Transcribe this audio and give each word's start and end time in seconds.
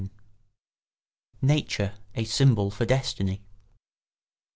[Sidenote: 0.01 0.19
Nature 1.43 1.93
a 2.15 2.23
symbol 2.23 2.71
for 2.71 2.87
destiny. 2.87 3.43